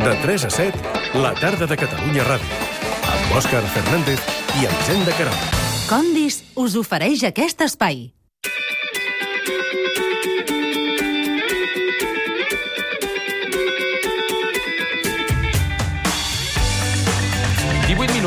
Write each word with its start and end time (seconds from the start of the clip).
De 0.00 0.14
3 0.22 0.44
a 0.46 0.50
7, 0.50 0.78
la 1.20 1.34
tarda 1.34 1.66
de 1.68 1.76
Catalunya 1.76 2.22
Ràdio. 2.24 2.60
Amb 3.04 3.34
Òscar 3.36 3.60
Fernández 3.74 4.22
i 4.56 4.64
Elisenda 4.64 5.12
Caral. 5.18 5.36
Condis 5.90 6.38
us 6.56 6.78
ofereix 6.80 7.26
aquest 7.28 7.60
espai. 7.66 8.06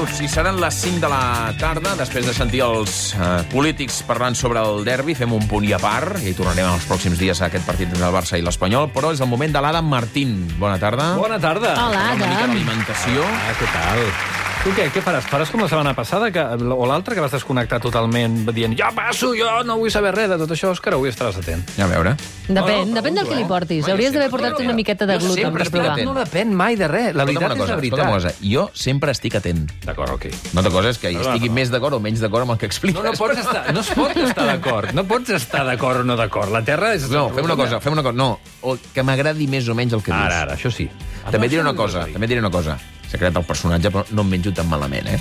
Minuts 0.04 0.20
i 0.20 0.28
seran 0.28 0.58
les 0.60 0.76
5 0.84 1.00
de 1.00 1.08
la 1.08 1.54
tarda, 1.56 1.94
després 1.96 2.26
de 2.28 2.34
sentir 2.36 2.60
els 2.66 3.14
eh, 3.16 3.28
polítics 3.54 4.02
parlant 4.04 4.36
sobre 4.36 4.60
el 4.60 4.84
derbi, 4.84 5.16
fem 5.16 5.32
un 5.32 5.46
punt 5.48 5.64
i 5.64 5.72
a 5.72 5.80
part, 5.80 6.18
i 6.28 6.34
tornarem 6.36 6.74
els 6.74 6.88
pròxims 6.90 7.22
dies 7.22 7.40
a 7.40 7.48
aquest 7.48 7.64
partit 7.64 7.88
entre 7.88 8.10
el 8.10 8.16
Barça 8.16 8.36
i 8.36 8.44
l'Espanyol, 8.44 8.90
però 8.92 9.14
és 9.16 9.24
el 9.24 9.32
moment 9.32 9.56
de 9.56 9.64
l'Adam 9.64 9.88
Martín. 9.88 10.36
Bona 10.60 10.76
tarda. 10.82 11.14
Bona 11.16 11.40
tarda. 11.40 11.78
Hola, 11.86 12.10
Una 12.18 12.34
mica 12.34 12.50
d'alimentació. 12.50 13.24
Ah, 13.24 13.56
què 13.62 13.72
tal? 13.78 14.52
Tu 14.64 14.72
què, 14.72 14.86
què 14.96 15.02
faràs? 15.04 15.26
Faràs 15.28 15.50
com 15.52 15.60
la 15.60 15.66
setmana 15.68 15.92
passada, 15.92 16.30
que, 16.32 16.40
o 16.40 16.86
l'altra, 16.88 17.12
que 17.18 17.20
vas 17.20 17.34
desconnectar 17.36 17.82
totalment, 17.84 18.46
dient 18.56 18.72
jo 18.80 18.88
passo, 18.96 19.34
jo 19.36 19.50
no 19.68 19.76
vull 19.82 19.92
saber 19.92 20.14
res 20.16 20.30
de 20.32 20.38
tot 20.40 20.54
això, 20.56 20.70
Òscar, 20.72 20.94
avui 20.96 21.10
estaràs 21.12 21.36
atent. 21.42 21.66
A 21.84 21.88
veure. 21.92 22.14
Depèn, 22.48 22.54
No, 22.54 22.94
no, 22.94 22.96
depèn 22.96 23.18
del 23.20 23.28
que 23.28 23.36
li 23.36 23.44
eh? 23.44 23.48
portis. 23.50 23.82
Mai, 23.84 23.92
Hauries 23.92 24.14
d'haver 24.16 24.30
portat 24.32 24.62
una 24.64 24.76
miqueta 24.78 25.04
de 25.10 25.18
jo 25.20 25.26
gluten 25.26 25.44
sempre 25.50 25.60
per 25.60 25.68
estic 25.68 25.76
provar. 25.76 25.92
atent. 25.98 26.08
No 26.08 26.16
depèn 26.16 26.54
mai 26.62 26.78
de 26.80 26.88
res, 26.88 27.12
la 27.20 27.26
veritat 27.28 27.52
cosa, 27.52 27.64
és 27.66 27.74
la 27.74 27.76
veritat. 27.82 28.14
cosa. 28.14 28.34
Jo 28.54 28.64
sempre 28.86 29.12
estic 29.12 29.36
atent. 29.42 29.66
D'acord, 29.84 30.16
ok. 30.16 30.30
Una 30.54 30.64
altra 30.64 30.74
cosa 30.78 30.94
és 30.96 31.02
que 31.04 31.12
hi 31.12 31.20
No, 31.20 31.26
no, 31.26 31.28
estigui 31.34 31.52
no. 31.52 31.56
més 31.60 31.70
d'acord 31.76 32.00
o 32.00 32.02
menys 32.08 32.24
d'acord 32.24 32.48
amb 32.48 32.56
el 32.56 32.64
que 32.64 32.72
expliques. 32.72 33.04
No, 33.04 33.12
no 33.12 33.18
pots 33.20 33.44
estar, 33.44 33.66
no 33.76 33.84
es 33.84 33.92
pot 33.92 34.16
estar 34.16 34.48
d'acord. 34.48 34.94
No 34.96 35.04
pots 35.12 35.36
estar 35.42 35.66
d'acord 35.68 36.06
o 36.06 36.08
no 36.08 36.16
d'acord. 36.16 36.56
La 36.56 36.64
Terra 36.64 36.94
és... 36.96 37.10
No, 37.12 37.28
fem 37.36 37.44
una 37.52 37.60
cosa, 37.60 37.82
fem 37.84 38.00
una 38.00 38.04
cosa. 38.08 38.16
No, 38.16 38.40
o 38.64 38.78
que 38.96 39.04
m'agradi 39.04 39.52
més 39.52 39.68
o 39.68 39.76
menys 39.76 39.92
el 40.00 40.08
que 40.08 40.14
dius. 40.16 40.24
Ara, 40.24 40.42
ara, 40.48 40.56
això 40.56 40.72
sí. 40.72 40.88
També 41.30 41.52
diré 41.52 41.60
una 41.68 41.76
cosa, 41.76 42.08
també 42.08 42.32
diré 42.32 42.40
una 42.40 42.50
cosa. 42.52 42.80
Secret 43.14 43.34
del 43.36 43.44
personatge, 43.46 43.92
però 43.94 44.02
no 44.18 44.24
em 44.26 44.30
menjo 44.34 44.52
tan 44.58 44.66
malament, 44.72 45.06
eh? 45.06 45.20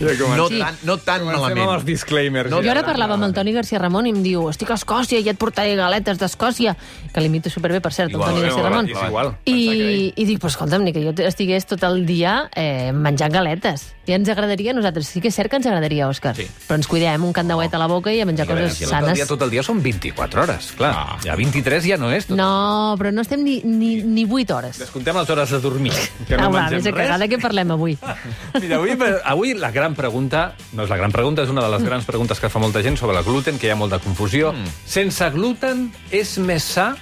No 0.00 0.48
Sí. 0.48 0.58
tan, 0.58 0.76
no 0.84 0.96
tan 0.98 1.20
Comencem 1.22 1.42
amb 1.42 1.48
els 1.50 1.58
malament. 1.58 1.84
disclaimers. 1.86 2.50
No, 2.50 2.62
Jo 2.62 2.70
ara 2.70 2.82
parlava 2.84 3.14
amb 3.14 3.24
el 3.24 3.32
Toni 3.34 3.52
García 3.52 3.78
Ramon 3.78 4.06
i 4.06 4.10
em 4.10 4.22
diu 4.22 4.48
estic 4.50 4.70
a 4.70 4.74
Escòcia 4.74 5.18
i 5.20 5.28
et 5.28 5.38
portaré 5.38 5.74
galetes 5.76 6.18
d'Escòcia, 6.18 6.76
que 7.12 7.20
l'imito 7.20 7.50
superbé, 7.50 7.80
per 7.80 7.92
cert, 7.92 8.10
Igual, 8.10 8.28
el 8.30 8.34
Toni 8.34 8.40
eh, 8.40 8.48
García 8.48 8.60
igual, 8.60 8.72
Ramon. 8.72 8.90
és 8.90 9.08
igual. 9.08 9.36
I, 9.44 10.12
I 10.16 10.24
dic, 10.24 10.38
però 10.40 10.48
escolta'm, 10.48 10.84
ni 10.84 10.92
que 10.92 11.02
jo 11.02 11.12
estigués 11.26 11.66
tot 11.66 11.82
el 11.84 12.04
dia 12.06 12.48
eh, 12.54 12.92
menjant 12.92 13.32
galetes. 13.32 13.94
Ja 14.06 14.16
ens 14.16 14.28
agradaria 14.28 14.72
a 14.72 14.74
nosaltres. 14.74 15.06
Sí 15.06 15.20
que 15.20 15.28
és 15.28 15.34
cert 15.34 15.48
que 15.50 15.56
ens 15.56 15.66
agradaria, 15.66 16.08
Òscar. 16.08 16.34
Sí. 16.36 16.46
Però 16.66 16.74
ens 16.78 16.88
cuidem, 16.90 17.22
un 17.24 17.32
candauet 17.32 17.72
a 17.74 17.78
la 17.78 17.86
boca 17.86 18.12
i 18.12 18.20
a 18.20 18.26
menjar 18.26 18.46
a 18.48 18.54
veure, 18.54 18.64
coses 18.68 18.76
aquí 18.78 18.84
Tot 18.86 18.92
el, 18.94 19.00
sanes. 19.00 19.14
dia, 19.14 19.26
tot 19.26 19.42
el 19.42 19.50
dia 19.50 19.62
són 19.62 19.82
24 19.82 20.42
hores, 20.42 20.72
clar. 20.78 20.92
Ah. 20.94 21.18
Ja 21.22 21.36
23 21.36 21.84
ja 21.86 21.96
no 21.98 22.10
és. 22.10 22.26
Tot. 22.26 22.36
No, 22.36 22.94
però 22.98 23.12
no 23.12 23.22
estem 23.22 23.42
ni, 23.44 23.60
ni, 23.64 24.02
ni 24.02 24.24
8 24.26 24.56
hores. 24.56 24.78
Descomptem 24.78 25.16
les 25.16 25.30
hores 25.30 25.50
de 25.50 25.60
dormir, 25.60 25.92
que 26.26 26.36
no 26.36 26.46
ah, 26.46 26.50
va, 26.54 26.64
mengem 26.70 26.96
cagar, 26.96 27.18
de 27.22 27.28
què 27.32 27.38
parlem 27.42 27.74
avui? 27.74 27.96
Mira, 28.62 28.80
avui, 28.80 28.96
avui 29.34 29.54
la 29.58 29.72
gran 29.74 29.96
pregunta, 29.98 30.52
no 30.76 30.86
és 30.86 30.92
la 30.92 30.98
gran 31.00 31.14
pregunta, 31.14 31.46
és 31.46 31.52
una 31.52 31.64
de 31.64 31.70
les 31.74 31.86
grans 31.86 32.08
preguntes 32.08 32.40
que 32.42 32.52
fa 32.52 32.62
molta 32.62 32.82
gent 32.84 32.98
sobre 33.00 33.18
el 33.18 33.24
gluten, 33.26 33.58
que 33.58 33.70
hi 33.70 33.74
ha 33.74 33.78
molta 33.78 34.00
confusió. 34.02 34.52
Mm. 34.52 34.76
Sense 34.96 35.30
gluten 35.34 35.88
és 36.10 36.36
més 36.42 36.68
sa? 36.76 36.92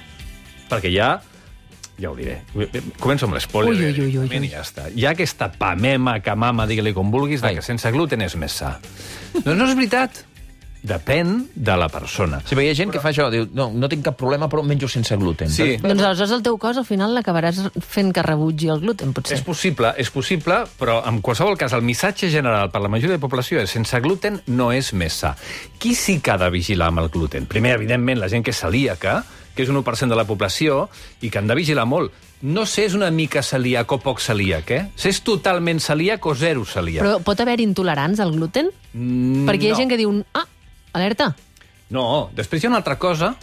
Perquè 0.71 0.93
ja 0.93 1.17
ja 2.01 2.09
ho 2.09 2.15
diré. 2.17 2.39
Començo 2.99 3.27
amb 3.27 3.37
l'espoiler. 3.37 3.75
Ui, 3.75 3.91
ui, 3.91 4.07
ui, 4.07 4.17
ui, 4.17 4.25
ui. 4.25 4.47
I 4.47 4.49
ja 4.49 4.63
està. 4.65 4.87
Hi 4.89 5.05
ha 5.05 5.13
aquesta 5.13 5.51
pamema, 5.53 6.15
camama, 6.25 6.65
digue-li 6.69 6.95
com 6.97 7.11
vulguis, 7.13 7.43
de 7.43 7.51
Ai. 7.51 7.59
que 7.59 7.65
sense 7.65 7.91
gluten 7.93 8.25
és 8.25 8.35
més 8.41 8.57
sa. 8.63 8.77
Doncs 9.35 9.53
no 9.53 9.67
és 9.67 9.75
veritat. 9.77 10.23
Depèn 10.81 11.45
de 11.53 11.75
la 11.77 11.87
persona. 11.93 12.39
Sí, 12.41 12.55
hi 12.57 12.69
ha 12.71 12.73
gent 12.77 12.89
que 12.89 13.01
fa 13.03 13.11
això, 13.11 13.27
diu, 13.29 13.45
no, 13.53 13.67
no 13.69 13.89
tinc 13.89 14.01
cap 14.07 14.15
problema, 14.17 14.47
però 14.49 14.63
menjo 14.65 14.87
sense 14.89 15.13
gluten. 15.21 15.51
Sí. 15.53 15.75
doncs 15.81 16.01
aleshores 16.01 16.33
el 16.33 16.41
teu 16.45 16.57
cos 16.61 16.79
al 16.81 16.87
final 16.87 17.13
l'acabaràs 17.13 17.59
fent 17.85 18.09
que 18.15 18.23
rebutgi 18.25 18.71
el 18.73 18.81
gluten, 18.81 19.13
potser. 19.13 19.37
És 19.37 19.45
possible, 19.45 19.93
és 20.01 20.09
possible, 20.09 20.63
però 20.79 21.01
en 21.09 21.19
qualsevol 21.21 21.59
cas 21.59 21.75
el 21.77 21.85
missatge 21.85 22.31
general 22.33 22.71
per 22.73 22.81
la 22.81 22.89
majoria 22.89 23.13
de 23.13 23.19
la 23.19 23.27
població 23.27 23.61
és 23.61 23.69
sense 23.77 23.99
gluten 24.01 24.41
no 24.49 24.71
és 24.73 24.89
més 24.97 25.21
sa. 25.21 25.35
Qui 25.77 25.93
sí 25.93 26.17
que 26.19 26.33
ha 26.33 26.39
de 26.41 26.49
vigilar 26.49 26.89
amb 26.89 27.03
el 27.03 27.11
gluten? 27.13 27.45
Primer, 27.51 27.75
evidentment, 27.77 28.17
la 28.17 28.29
gent 28.31 28.45
que 28.45 28.55
és 28.55 28.61
celíaca, 28.65 29.21
que 29.53 29.61
és 29.61 29.69
un 29.69 29.77
1% 29.77 30.09
de 30.09 30.17
la 30.17 30.25
població, 30.25 30.87
i 31.21 31.29
que 31.29 31.37
han 31.37 31.49
de 31.49 31.57
vigilar 31.59 31.85
molt. 31.85 32.15
No 32.41 32.65
sé 32.65 32.87
és 32.87 32.95
una 32.97 33.11
mica 33.13 33.43
celíac 33.45 33.91
o 33.93 33.99
poc 34.01 34.21
celíac, 34.23 34.71
eh? 34.73 34.81
Si 34.97 35.11
és 35.11 35.19
totalment 35.21 35.77
celíac 35.83 36.25
o 36.25 36.33
zero 36.33 36.65
celíac. 36.65 37.05
Però 37.05 37.19
pot 37.21 37.39
haver 37.43 37.59
intolerants 37.61 38.19
al 38.23 38.33
gluten? 38.33 38.71
Mm, 38.93 39.45
Perquè 39.45 39.67
hi 39.67 39.69
ha 39.69 39.75
no. 39.75 39.81
gent 39.83 39.93
que 39.93 39.99
diu, 39.99 40.15
ah, 40.33 40.47
alerta. 40.93 41.35
No, 41.91 42.29
després 42.35 42.61
hi 42.61 42.67
ha 42.67 42.73
una 42.73 42.81
altra 42.83 42.97
cosa. 42.99 43.35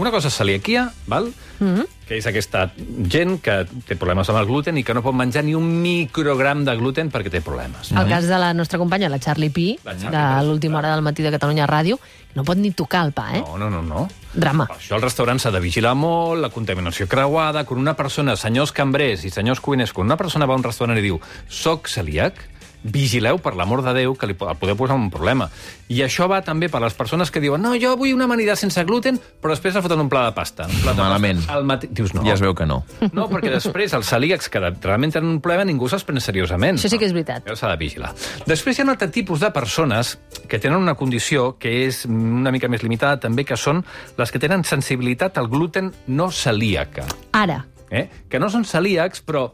Una 0.00 0.10
cosa 0.10 0.28
és 0.32 0.36
celiaquia, 0.36 0.86
val? 1.06 1.32
Mm. 1.62 1.74
-hmm. 1.74 1.86
que 2.06 2.16
és 2.18 2.26
aquesta 2.26 2.72
gent 3.08 3.40
que 3.40 3.66
té 3.86 3.94
problemes 3.96 4.28
amb 4.28 4.38
el 4.38 4.46
gluten 4.46 4.76
i 4.76 4.82
que 4.82 4.92
no 4.92 5.02
pot 5.02 5.14
menjar 5.14 5.44
ni 5.44 5.54
un 5.54 5.80
microgram 5.80 6.64
de 6.64 6.74
gluten 6.76 7.10
perquè 7.10 7.30
té 7.30 7.40
problemes. 7.40 7.92
El 7.92 8.08
cas 8.08 8.26
de 8.26 8.38
la 8.38 8.52
nostra 8.52 8.78
companya, 8.78 9.08
la 9.08 9.18
Charlie 9.18 9.50
Pi, 9.50 9.78
La 9.84 9.96
Charlie 9.96 10.10
de 10.10 10.46
l'última 10.46 10.78
hora 10.78 10.90
del 10.94 11.02
matí 11.02 11.22
de 11.22 11.30
Catalunya 11.30 11.66
Ràdio, 11.66 11.98
no 12.34 12.44
pot 12.44 12.56
ni 12.56 12.72
tocar 12.72 13.06
el 13.06 13.12
pa, 13.12 13.36
eh? 13.36 13.40
No, 13.40 13.56
no, 13.56 13.70
no, 13.70 13.82
no. 13.82 14.08
Drama. 14.34 14.66
Per 14.66 14.76
això 14.76 14.96
el 14.96 15.02
restaurant 15.02 15.38
s'ha 15.38 15.50
de 15.50 15.60
vigilar 15.60 15.94
molt, 15.94 16.40
la 16.40 16.50
contaminació 16.50 17.06
creuada, 17.06 17.64
quan 17.64 17.80
una 17.80 17.94
persona, 17.94 18.36
senyors 18.36 18.72
cambrers 18.72 19.24
i 19.24 19.30
senyors 19.30 19.60
cuiners, 19.60 19.92
quan 19.92 20.06
una 20.06 20.16
persona 20.16 20.46
va 20.46 20.54
a 20.54 20.56
un 20.56 20.64
restaurant 20.64 20.98
i 20.98 21.02
diu 21.02 21.20
soc 21.48 21.88
celíac, 21.88 22.34
vigileu, 22.82 23.38
per 23.42 23.54
l'amor 23.58 23.82
de 23.84 23.94
Déu, 23.96 24.14
que 24.18 24.28
li 24.28 24.36
el 24.36 24.58
podeu 24.60 24.76
posar 24.78 24.96
un 24.98 25.08
problema. 25.12 25.48
I 25.92 26.02
això 26.06 26.28
va 26.30 26.40
també 26.44 26.68
per 26.72 26.80
les 26.82 26.94
persones 26.96 27.30
que 27.30 27.40
diuen 27.42 27.62
no, 27.62 27.74
jo 27.80 27.94
vull 28.00 28.14
una 28.14 28.24
amanida 28.24 28.56
sense 28.56 28.82
gluten, 28.88 29.18
però 29.42 29.52
després 29.54 29.76
es 29.76 29.84
foten 29.84 30.00
un 30.00 30.10
pla 30.12 30.24
de 30.28 30.34
pasta. 30.36 30.66
Un 30.68 30.82
plat 30.84 30.96
de 30.96 31.02
Malament. 31.02 31.42
Pasta. 31.42 31.56
Al 31.58 31.66
mati... 31.68 31.90
Dius, 31.92 32.14
no. 32.16 32.24
Ja 32.26 32.36
es 32.36 32.44
veu 32.44 32.54
que 32.58 32.66
no. 32.68 32.82
No, 33.12 33.28
perquè 33.30 33.52
després 33.52 33.92
els 33.98 34.08
celíacs 34.08 34.48
que 34.52 34.62
realment 34.62 35.12
tenen 35.14 35.30
un 35.30 35.40
problema 35.44 35.66
ningú 35.68 35.90
se'ls 35.90 36.06
pren 36.08 36.20
seriosament. 36.22 36.80
Això 36.80 36.90
sí 36.92 37.00
que 37.00 37.08
és 37.08 37.16
veritat. 37.16 37.46
Això 37.46 37.64
s'ha 37.64 37.72
de 37.74 37.80
vigilar. 37.82 38.14
Després 38.48 38.78
hi 38.78 38.84
ha 38.84 38.88
un 38.88 38.94
altre 38.94 39.10
tipus 39.12 39.42
de 39.44 39.52
persones 39.54 40.16
que 40.48 40.58
tenen 40.58 40.80
una 40.80 40.96
condició 40.98 41.52
que 41.60 41.74
és 41.86 42.04
una 42.08 42.52
mica 42.54 42.70
més 42.72 42.82
limitada 42.86 43.20
també, 43.20 43.44
que 43.48 43.58
són 43.60 43.84
les 44.18 44.32
que 44.32 44.40
tenen 44.42 44.64
sensibilitat 44.64 45.38
al 45.38 45.50
gluten 45.52 45.92
no 46.08 46.30
celíaca. 46.32 47.06
Ara, 47.36 47.62
Eh? 47.92 48.08
Que 48.32 48.40
no 48.40 48.48
són 48.48 48.64
celíacs, 48.64 49.20
però 49.20 49.50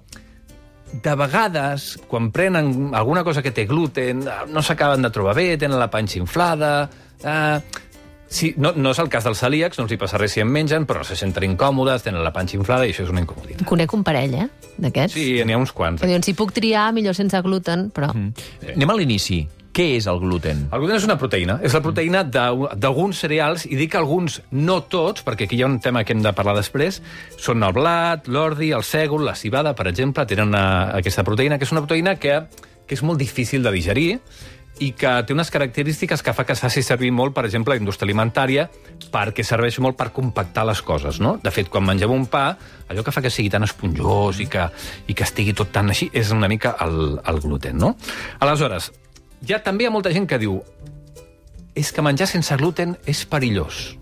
de 0.92 1.14
vegades, 1.14 1.98
quan 2.08 2.30
prenen 2.32 2.94
alguna 2.94 3.24
cosa 3.24 3.42
que 3.42 3.52
té 3.52 3.66
gluten, 3.66 4.22
eh, 4.26 4.38
no 4.48 4.62
s'acaben 4.62 5.02
de 5.02 5.10
trobar 5.10 5.34
bé, 5.36 5.56
tenen 5.58 5.78
la 5.78 5.90
panxa 5.90 6.18
inflada... 6.18 6.88
Eh, 7.22 7.60
sí, 8.28 8.52
no, 8.60 8.72
no 8.76 8.90
és 8.92 8.98
el 9.00 9.08
cas 9.08 9.24
dels 9.24 9.40
celíacs, 9.40 9.78
no 9.78 9.86
els 9.86 9.92
hi 9.92 9.98
passa 10.00 10.18
res 10.20 10.34
si 10.36 10.42
en 10.44 10.50
mengen, 10.52 10.84
però 10.86 11.04
se 11.04 11.16
senten 11.16 11.46
incòmodes, 11.48 12.04
tenen 12.04 12.22
la 12.24 12.32
panxa 12.32 12.56
inflada 12.58 12.86
i 12.86 12.92
això 12.92 13.06
és 13.06 13.12
una 13.12 13.22
incomoditat. 13.24 13.66
conec 13.68 13.94
un 13.96 14.04
parell, 14.04 14.34
eh, 14.34 14.48
d'aquests. 14.78 15.14
Sí, 15.16 15.44
n'hi 15.44 15.56
ha 15.56 15.58
uns 15.58 15.72
quants. 15.72 16.02
Diuen, 16.04 16.22
si 16.22 16.34
puc 16.34 16.52
triar, 16.52 16.92
millor 16.92 17.16
sense 17.16 17.40
gluten, 17.42 17.90
però... 17.90 18.12
Mhm. 18.14 18.74
Anem 18.76 18.90
a 18.90 18.98
l'inici. 19.00 19.46
Què 19.76 19.84
és 19.98 20.06
el 20.10 20.18
gluten? 20.18 20.64
El 20.72 20.80
gluten 20.80 20.96
és 20.98 21.04
una 21.06 21.16
proteïna. 21.20 21.58
És 21.62 21.74
la 21.76 21.80
proteïna 21.84 22.24
d'al- 22.26 22.70
d'alguns 22.80 23.18
cereals, 23.22 23.66
i 23.68 23.76
dic 23.78 23.94
alguns, 23.94 24.40
no 24.50 24.80
tots, 24.90 25.22
perquè 25.24 25.46
aquí 25.46 25.56
hi 25.58 25.62
ha 25.62 25.68
un 25.70 25.78
tema 25.80 26.02
que 26.04 26.12
hem 26.16 26.22
de 26.24 26.32
parlar 26.34 26.56
després, 26.56 27.00
són 27.38 27.62
el 27.62 27.72
blat, 27.76 28.26
l'ordi, 28.26 28.72
el 28.74 28.82
sègol, 28.82 29.24
la 29.28 29.36
cibada, 29.38 29.74
per 29.78 29.86
exemple, 29.86 30.26
tenen 30.26 30.48
una, 30.48 30.66
aquesta 30.98 31.22
proteïna, 31.22 31.58
que 31.58 31.64
és 31.68 31.72
una 31.76 31.84
proteïna 31.84 32.16
que, 32.18 32.40
que 32.88 32.94
és 32.98 33.02
molt 33.06 33.18
difícil 33.20 33.62
de 33.62 33.70
digerir 33.76 34.20
i 34.80 34.92
que 34.94 35.10
té 35.26 35.34
unes 35.34 35.48
característiques 35.50 36.22
que 36.22 36.32
fa 36.32 36.44
que 36.46 36.54
es 36.54 36.60
faci 36.62 36.84
servir 36.86 37.10
molt, 37.10 37.34
per 37.34 37.42
exemple, 37.48 37.74
la 37.74 37.80
indústria 37.80 38.06
alimentària, 38.06 38.68
perquè 39.10 39.42
serveix 39.42 39.78
molt 39.82 39.96
per 39.98 40.12
compactar 40.14 40.62
les 40.68 40.82
coses, 40.86 41.18
no? 41.18 41.32
De 41.42 41.50
fet, 41.50 41.66
quan 41.68 41.82
mengem 41.86 42.10
un 42.14 42.26
pa, 42.30 42.52
allò 42.88 43.02
que 43.02 43.10
fa 43.14 43.20
que 43.22 43.30
sigui 43.30 43.50
tan 43.50 43.66
esponjós 43.66 44.38
i 44.38 44.46
que, 44.46 44.68
i 45.10 45.14
que 45.18 45.26
estigui 45.26 45.52
tot 45.52 45.70
tan 45.74 45.90
així, 45.90 46.06
és 46.14 46.30
una 46.30 46.46
mica 46.48 46.76
el, 46.86 47.18
el 47.26 47.40
gluten, 47.42 47.76
no? 47.76 47.96
Aleshores, 48.38 48.92
ja 49.46 49.62
també 49.62 49.84
hi 49.84 49.88
ha 49.88 49.94
molta 49.94 50.12
gent 50.14 50.28
que 50.28 50.40
diu 50.40 50.60
és 51.78 51.92
que 51.94 52.02
menjar 52.02 52.26
sense 52.26 52.56
gluten 52.58 52.96
és 53.06 53.22
perillós. 53.28 53.98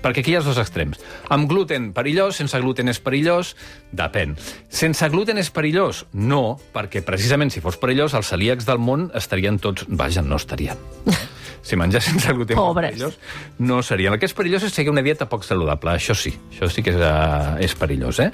Perquè 0.00 0.22
aquí 0.22 0.32
hi 0.32 0.36
ha 0.38 0.40
els 0.40 0.46
dos 0.48 0.58
extrems. 0.60 1.00
Amb 1.28 1.44
gluten, 1.50 1.90
perillós, 1.92 2.38
sense 2.40 2.56
gluten 2.62 2.88
és 2.88 3.00
perillós, 3.04 3.52
depèn. 3.92 4.32
Sense 4.72 5.08
gluten 5.12 5.36
és 5.40 5.50
perillós? 5.52 6.06
No, 6.16 6.56
perquè 6.72 7.02
precisament 7.04 7.52
si 7.52 7.60
fos 7.60 7.76
perillós, 7.80 8.16
els 8.16 8.32
celíacs 8.32 8.68
del 8.68 8.80
món 8.80 9.10
estarien 9.18 9.60
tots... 9.60 9.84
Vaja, 9.88 10.24
no 10.24 10.40
estarien. 10.40 10.80
Si 11.60 11.76
menjar 11.76 12.00
sense 12.00 12.32
gluten 12.32 12.56
Pobres. 12.56 12.94
perillós, 12.94 13.18
no 13.60 13.82
serien. 13.84 14.14
El 14.14 14.18
que 14.18 14.24
és 14.24 14.32
perillós 14.32 14.62
és 14.64 14.72
seguir 14.72 14.94
una 14.94 15.02
dieta 15.04 15.26
poc 15.28 15.44
saludable, 15.44 15.92
això 15.92 16.14
sí. 16.16 16.32
Això 16.54 16.70
sí 16.72 16.80
que 16.80 16.94
és, 16.94 16.96
uh, 16.96 17.58
és 17.60 17.74
perillós, 17.76 18.16
eh? 18.24 18.30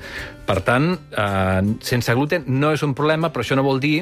Per 0.47 0.61
tant, 0.63 0.93
uh, 0.95 1.59
sense 1.83 2.15
gluten 2.15 2.47
no 2.47 2.71
és 2.71 2.87
un 2.87 2.95
problema, 2.95 3.33
però 3.35 3.43
això 3.43 3.59
no 3.59 3.67
vol 3.67 3.83
dir 3.83 3.97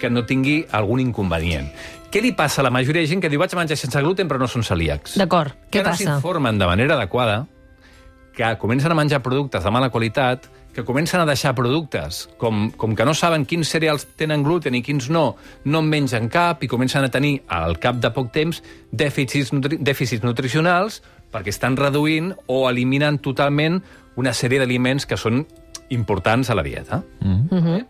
que 0.00 0.10
no 0.10 0.24
tingui 0.26 0.62
algun 0.72 1.02
inconvenient. 1.02 1.70
Què 2.14 2.22
li 2.22 2.30
passa 2.36 2.62
a 2.62 2.66
la 2.66 2.70
majoria 2.70 3.02
de 3.02 3.10
gent 3.10 3.22
que 3.22 3.30
diu 3.30 3.40
vaig 3.42 3.54
a 3.54 3.58
menjar 3.58 3.78
sense 3.78 4.00
gluten 4.02 4.28
però 4.30 4.38
no 4.38 4.46
són 4.50 4.62
celíacs? 4.62 5.16
D'acord, 5.18 5.56
què 5.66 5.80
que 5.80 5.86
no 5.86 5.90
passa? 5.90 6.04
s'informen 6.04 6.60
de 6.60 6.68
manera 6.70 6.94
adequada, 6.94 7.46
que 8.34 8.56
comencen 8.58 8.92
a 8.92 8.98
menjar 8.98 9.22
productes 9.22 9.64
de 9.64 9.70
mala 9.70 9.90
qualitat, 9.90 10.46
que 10.74 10.84
comencen 10.84 11.20
a 11.20 11.26
deixar 11.26 11.54
productes, 11.54 12.28
com, 12.36 12.70
com 12.74 12.96
que 12.98 13.06
no 13.06 13.14
saben 13.14 13.46
quins 13.46 13.70
cereals 13.70 14.08
tenen 14.18 14.42
gluten 14.42 14.74
i 14.74 14.82
quins 14.82 15.06
no, 15.10 15.36
no 15.64 15.82
en 15.82 15.90
mengen 15.90 16.26
cap 16.28 16.62
i 16.66 16.70
comencen 16.70 17.06
a 17.06 17.10
tenir, 17.14 17.36
al 17.46 17.78
cap 17.78 18.02
de 18.02 18.10
poc 18.14 18.32
temps, 18.34 18.58
dèficits, 18.90 19.54
nutri 19.54 19.78
dèficits 19.78 20.26
nutricionals 20.26 21.00
perquè 21.34 21.54
estan 21.54 21.78
reduint 21.78 22.32
o 22.46 22.64
eliminant 22.70 23.20
totalment 23.22 23.80
una 24.18 24.34
sèrie 24.34 24.60
d'aliments 24.62 25.06
que 25.06 25.18
són 25.18 25.44
importants 25.94 26.50
a 26.50 26.58
la 26.58 26.62
dieta. 26.66 27.02
Mhm. 27.20 27.86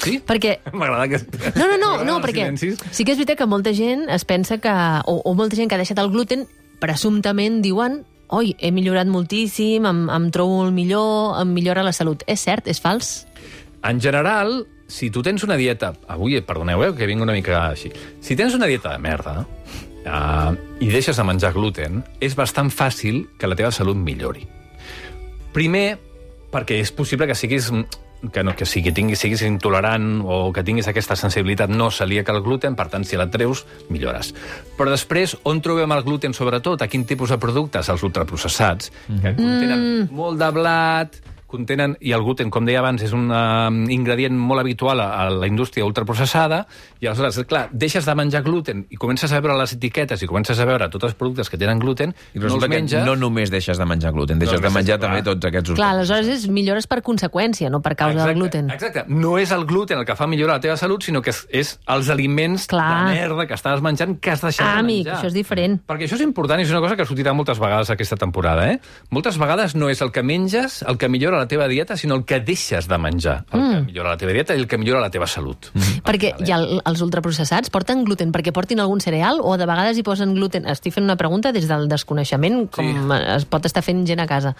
Sí? 0.00 0.18
Perquè 0.24 0.58
M'agrada 0.72 1.08
que... 1.10 1.20
No, 1.58 1.66
no, 1.66 1.76
no, 1.80 1.90
no 2.06 2.18
perquè 2.24 2.46
silencis. 2.46 2.80
sí 2.90 3.04
que 3.04 3.12
és 3.14 3.20
veritat 3.20 3.40
que 3.40 3.48
molta 3.50 3.74
gent 3.76 4.06
es 4.12 4.24
pensa 4.28 4.58
que... 4.62 4.72
O, 5.06 5.20
o 5.24 5.34
molta 5.38 5.58
gent 5.58 5.68
que 5.68 5.76
ha 5.76 5.82
deixat 5.82 6.00
el 6.02 6.12
gluten, 6.12 6.46
presumptament 6.80 7.60
diuen 7.64 8.02
oi, 8.30 8.54
he 8.58 8.70
millorat 8.70 9.08
moltíssim, 9.10 9.86
em, 9.86 10.04
em 10.12 10.28
trobo 10.34 10.60
molt 10.62 10.74
millor, 10.74 11.40
em 11.40 11.50
millora 11.54 11.84
la 11.86 11.92
salut. 11.92 12.22
És 12.30 12.44
cert? 12.46 12.68
És 12.70 12.80
fals? 12.82 13.24
En 13.86 14.00
general, 14.02 14.62
si 14.90 15.10
tu 15.10 15.22
tens 15.26 15.44
una 15.46 15.56
dieta... 15.58 15.92
Avui, 16.10 16.38
perdoneu, 16.46 16.84
eh, 16.86 16.92
que 16.96 17.08
vinc 17.10 17.24
una 17.24 17.34
mica 17.36 17.64
així. 17.70 17.90
Si 18.22 18.36
tens 18.38 18.54
una 18.54 18.68
dieta 18.70 18.94
de 18.94 19.02
merda 19.02 19.40
uh, 19.42 20.52
i 20.82 20.90
deixes 20.92 21.18
de 21.18 21.26
menjar 21.26 21.52
gluten, 21.56 22.04
és 22.22 22.36
bastant 22.38 22.70
fàcil 22.70 23.24
que 23.38 23.50
la 23.50 23.58
teva 23.58 23.72
salut 23.74 23.98
millori. 23.98 24.46
Primer, 25.54 25.98
perquè 26.52 26.78
és 26.82 26.94
possible 26.94 27.26
que 27.26 27.38
siguis 27.38 27.70
que, 28.32 28.44
no, 28.44 28.54
que 28.56 28.66
sigui, 28.68 28.92
tinguis, 28.92 29.20
siguis 29.22 29.42
intolerant 29.46 30.20
o 30.24 30.52
que 30.52 30.64
tinguis 30.66 30.88
aquesta 30.90 31.16
sensibilitat 31.16 31.72
no 31.72 31.90
celíaca 31.94 32.34
al 32.34 32.42
gluten, 32.44 32.76
per 32.76 32.88
tant, 32.92 33.06
si 33.08 33.16
la 33.16 33.30
treus, 33.32 33.64
millores. 33.88 34.34
Però 34.76 34.92
després, 34.92 35.38
on 35.48 35.62
trobem 35.64 35.96
el 35.96 36.04
gluten, 36.04 36.36
sobretot? 36.36 36.82
A 36.82 36.90
quin 36.90 37.06
tipus 37.08 37.32
de 37.32 37.40
productes? 37.40 37.88
Els 37.88 38.04
ultraprocessats, 38.06 38.92
que 39.08 39.34
contenen 39.38 40.08
molt 40.12 40.40
de 40.40 40.50
blat, 40.54 41.20
contenen, 41.50 41.96
i 42.00 42.12
el 42.16 42.22
gluten, 42.22 42.48
com 42.54 42.64
deia 42.64 42.78
abans, 42.80 43.02
és 43.02 43.12
un 43.16 43.26
uh, 43.30 43.68
ingredient 43.92 44.36
molt 44.38 44.62
habitual 44.62 45.00
a, 45.02 45.08
a 45.24 45.28
la 45.34 45.48
indústria 45.50 45.84
ultraprocessada, 45.84 46.62
i 47.00 47.06
aleshores, 47.10 47.40
clar, 47.50 47.66
deixes 47.72 48.06
de 48.06 48.14
menjar 48.14 48.42
gluten 48.46 48.84
i 48.90 48.96
comences 49.00 49.32
a 49.32 49.40
veure 49.42 49.56
les 49.58 49.74
etiquetes 49.76 50.22
i 50.22 50.28
comences 50.30 50.58
a 50.60 50.66
veure 50.68 50.88
tots 50.92 51.08
els 51.10 51.14
productes 51.18 51.50
que 51.50 51.58
tenen 51.60 51.78
gluten, 51.82 52.14
I 52.34 52.38
no 52.42 52.54
els 52.54 52.68
menges... 52.70 53.04
no 53.06 53.16
només 53.18 53.50
deixes 53.52 53.78
de 53.78 53.86
menjar 53.88 54.12
gluten, 54.16 54.38
deixes 54.38 54.60
No, 54.60 54.68
de 54.68 54.72
menjar 54.74 54.98
clar. 54.98 55.10
també 55.10 55.22
tots 55.26 55.48
aquests 55.50 55.74
Clar, 55.76 55.90
aleshores 55.96 56.28
és 56.28 56.46
millores 56.48 56.86
per 56.90 57.00
conseqüència, 57.02 57.70
no 57.72 57.80
per 57.82 57.94
causa 57.96 58.24
del 58.26 58.34
gluten. 58.38 58.70
Exacte. 58.70 59.04
No 59.08 59.36
és 59.40 59.50
el 59.54 59.64
gluten 59.66 59.98
el 60.00 60.06
que 60.08 60.16
fa 60.18 60.26
millorar 60.30 60.58
la 60.58 60.64
teva 60.64 60.76
salut, 60.80 61.02
sinó 61.06 61.22
que 61.22 61.30
és, 61.34 61.42
és 61.50 61.72
els 61.90 62.08
aliments 62.12 62.66
Clar. 62.70 62.88
de 63.10 63.14
merda 63.20 63.46
que 63.50 63.56
estàs 63.58 63.82
menjant 63.82 64.16
que 64.20 64.30
has 64.34 64.42
deixat 64.44 64.66
Ah, 64.66 64.74
de 64.78 64.84
amic, 64.84 65.04
menjar. 65.06 65.18
això 65.18 65.30
és 65.30 65.34
diferent. 65.34 65.78
Perquè 65.88 66.06
això 66.06 66.18
és 66.20 66.24
important 66.26 66.60
i 66.60 66.66
és 66.68 66.70
una 66.74 66.80
cosa 66.84 66.96
que 66.96 67.06
sortirà 67.08 67.32
moltes 67.34 67.58
vegades 67.58 67.90
aquesta 67.90 68.16
temporada. 68.20 68.68
Eh? 68.72 68.78
Moltes 69.10 69.38
vegades 69.40 69.74
no 69.74 69.88
és 69.90 70.00
el 70.04 70.12
que 70.12 70.22
menges 70.22 70.82
el 70.86 70.98
que 70.98 71.08
millora 71.08 71.39
la 71.40 71.48
teva 71.48 71.66
dieta, 71.68 71.96
sinó 71.96 72.14
el 72.14 72.24
que 72.24 72.38
deixes 72.40 72.86
de 72.88 72.98
menjar 72.98 73.44
el 73.52 73.60
que 73.60 73.80
millora 73.86 74.10
la 74.10 74.16
teva 74.20 74.32
dieta 74.32 74.54
i 74.54 74.60
el 74.60 74.68
que 74.68 74.78
millora 74.78 75.00
la 75.00 75.10
teva 75.10 75.26
salut. 75.26 75.70
Mm. 75.74 76.04
Perquè 76.06 76.34
ha 76.52 76.58
el- 76.60 76.80
els 76.84 77.00
ultraprocessats 77.02 77.70
porten 77.70 78.04
gluten 78.04 78.30
perquè 78.32 78.52
portin 78.52 78.80
algun 78.80 79.00
cereal 79.00 79.40
o 79.42 79.56
de 79.58 79.66
vegades 79.66 79.98
hi 79.98 80.02
posen 80.06 80.34
gluten. 80.34 80.66
Estic 80.70 80.94
fent 80.94 81.04
una 81.04 81.16
pregunta 81.16 81.52
des 81.52 81.66
del 81.68 81.88
desconeixement, 81.88 82.68
com 82.70 82.84
Sí. 82.86 83.16
es 83.36 83.44
pot 83.46 83.66
estar 83.66 83.82
fent 83.82 84.06
gent 84.06 84.20
a 84.20 84.26
casa. 84.26 84.54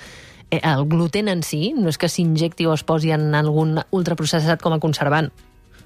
Eh, 0.51 0.61
El 0.65 0.87
gluten 0.89 1.29
en 1.29 1.45
si 1.45 1.73
no 1.77 1.89
és 1.89 1.97
que 1.99 2.09
s'injecti 2.09 2.67
o 2.67 2.73
es 2.75 2.83
posi 2.83 3.13
en 3.13 3.35
algun 3.35 3.79
ultraprocessat 3.91 4.61
com 4.61 4.73
a 4.73 4.81
conservant. 4.81 5.31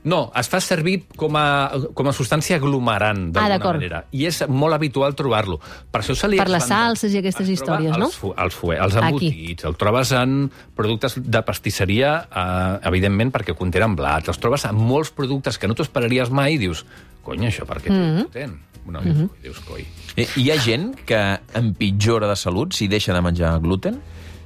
No, 0.05 0.31
es 0.37 0.51
fa 0.53 0.61
servir 0.61 0.99
com 1.17 1.37
a, 1.41 1.73
com 1.97 2.09
a 2.11 2.13
substància 2.13 2.59
aglomerant, 2.61 3.31
Ah, 3.31 3.33
d'alguna 3.33 3.49
d'acord. 3.55 3.79
manera. 3.81 4.03
I 4.13 4.27
és 4.29 4.43
molt 4.49 4.77
habitual 4.77 5.15
trobar-lo. 5.17 5.59
Per 5.91 6.03
això 6.03 6.15
se 6.15 6.29
li 6.29 6.37
Per 6.37 6.49
les 6.53 6.67
salses 6.69 7.15
i 7.15 7.19
aquestes 7.23 7.49
històries, 7.49 7.97
no? 7.97 8.11
Els, 8.11 8.19
els, 8.37 8.59
els 8.79 8.97
Aquí. 8.97 9.07
embotits, 9.07 9.65
el 9.65 9.77
trobes 9.81 10.13
en 10.13 10.51
productes 10.77 11.17
de 11.17 11.43
pastisseria, 11.43 12.29
eh, 12.29 12.79
evidentment, 12.91 13.33
perquè 13.33 13.57
contenen 13.57 13.97
blat. 13.97 14.29
Els 14.29 14.39
trobes 14.39 14.65
en 14.67 14.77
molts 14.77 15.11
productes 15.11 15.57
que 15.59 15.67
no 15.67 15.75
t'ho 15.75 15.83
esperaries 15.83 16.31
mai 16.31 16.55
i 16.55 16.59
dius, 16.59 16.85
cony, 17.23 17.47
això 17.49 17.65
per 17.65 17.81
què 17.81 17.91
mm 17.91 18.29
-hmm. 18.29 18.59
No, 18.87 19.01
mm 19.01 19.13
-hmm. 19.13 19.29
dius, 19.43 19.61
coi. 19.61 19.87
Hi 20.17 20.51
ha 20.51 20.59
gent 20.61 20.95
que 21.07 21.41
empitjora 21.55 22.29
de 22.29 22.37
salut 22.37 22.75
si 22.75 22.87
deixa 22.87 23.15
de 23.15 23.23
menjar 23.23 23.59
gluten? 23.61 24.01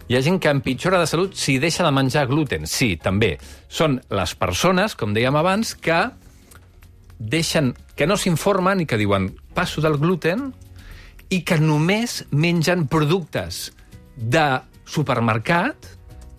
Hi 0.08 0.16
ha 0.16 0.22
gent 0.24 0.38
que 0.40 0.48
empitjora 0.48 0.96
de 1.02 1.06
salut 1.06 1.34
si 1.36 1.58
deixa 1.60 1.84
de 1.84 1.90
menjar 1.92 2.24
gluten. 2.30 2.64
Sí, 2.64 2.94
també. 2.96 3.34
Són 3.68 3.98
les 4.08 4.32
persones, 4.40 4.94
com 4.96 5.12
dèiem 5.12 5.36
abans, 5.36 5.74
que 5.76 5.98
deixen, 7.18 7.74
que 7.92 8.06
no 8.08 8.16
s'informen 8.16 8.80
i 8.80 8.86
que 8.88 8.96
diuen 8.96 9.28
passo 9.52 9.84
del 9.84 9.98
gluten 10.00 10.46
i 11.28 11.42
que 11.44 11.58
només 11.60 12.22
mengen 12.32 12.86
productes 12.88 13.66
de 14.16 14.46
supermercat 14.88 15.90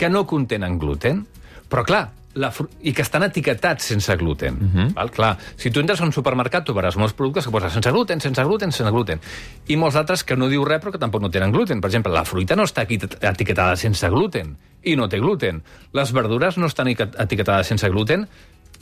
que 0.01 0.09
no 0.09 0.25
contenen 0.25 0.79
gluten. 0.81 1.27
Però, 1.69 1.85
clar, 1.85 2.07
la 2.33 2.51
fru- 2.51 2.69
i 2.85 2.93
que 2.93 3.01
estan 3.01 3.23
etiquetats 3.25 3.85
sense 3.91 4.15
gluten. 4.17 4.55
Uh 4.55 4.69
-huh. 4.73 4.93
val? 4.93 5.11
Clar, 5.11 5.37
si 5.55 5.71
tu 5.71 5.79
entres 5.79 5.99
a 6.01 6.03
un 6.03 6.11
supermercat, 6.11 6.63
tu 6.63 6.73
veuràs 6.73 6.95
molts 6.95 7.13
productes 7.13 7.45
que 7.45 7.51
posen 7.51 7.69
sense 7.69 7.91
gluten, 7.91 8.21
sense 8.21 8.43
gluten, 8.43 8.71
sense 8.71 8.91
gluten. 8.91 9.19
I 9.67 9.75
molts 9.75 9.95
altres 9.95 10.23
que 10.23 10.35
no 10.35 10.47
diu 10.47 10.63
res 10.65 10.81
però 10.81 10.91
que 10.91 10.99
tampoc 10.99 11.21
no 11.21 11.29
tenen 11.29 11.51
gluten. 11.51 11.81
Per 11.81 11.89
exemple, 11.89 12.11
la 12.11 12.25
fruita 12.25 12.55
no 12.55 12.63
està 12.63 12.81
aquí 12.81 12.99
etiquetada 13.21 13.75
sense 13.75 14.07
gluten 14.09 14.57
i 14.83 14.95
no 14.95 15.09
té 15.09 15.19
gluten. 15.19 15.63
Les 15.93 16.11
verdures 16.11 16.57
no 16.57 16.67
estan 16.67 16.87
etiquetades 16.87 17.67
sense 17.67 17.89
gluten 17.89 18.27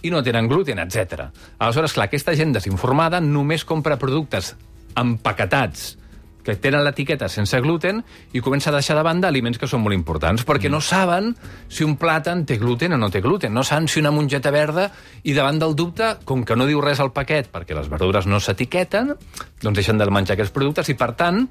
i 0.02 0.10
no 0.10 0.22
tenen 0.24 0.48
gluten, 0.48 0.80
etc. 0.80 1.32
Aleshores, 1.58 1.94
clar, 1.94 2.06
aquesta 2.06 2.36
gent 2.36 2.54
desinformada 2.54 3.20
només 3.22 3.66
compra 3.66 3.98
productes 3.98 4.56
empaquetats 4.96 5.98
que 6.48 6.56
tenen 6.64 6.86
l'etiqueta 6.86 7.28
sense 7.28 7.60
gluten 7.60 8.00
i 8.32 8.40
comença 8.40 8.72
a 8.72 8.78
deixar 8.78 8.96
de 8.96 9.04
banda 9.04 9.28
aliments 9.28 9.60
que 9.60 9.68
són 9.68 9.84
molt 9.84 9.98
importants, 9.98 10.46
perquè 10.48 10.72
no 10.72 10.80
saben 10.80 11.34
si 11.68 11.84
un 11.84 11.98
plàtan 12.00 12.46
té 12.48 12.56
gluten 12.62 12.96
o 12.96 13.02
no 13.02 13.12
té 13.12 13.20
gluten, 13.20 13.52
no 13.52 13.66
saben 13.68 13.90
si 13.92 14.00
una 14.00 14.14
mongeta 14.16 14.54
verda, 14.56 14.88
i 15.28 15.36
davant 15.36 15.60
del 15.60 15.76
dubte, 15.76 16.14
com 16.24 16.46
que 16.48 16.56
no 16.56 16.70
diu 16.70 16.80
res 16.80 17.04
al 17.04 17.12
paquet, 17.12 17.52
perquè 17.52 17.76
les 17.76 17.92
verdures 17.92 18.32
no 18.32 18.40
s'etiqueten, 18.40 19.12
doncs 19.60 19.82
deixen 19.82 20.00
de 20.00 20.08
menjar 20.08 20.38
aquests 20.38 20.56
productes 20.56 20.88
i, 20.88 20.96
per 20.96 21.12
tant, 21.20 21.44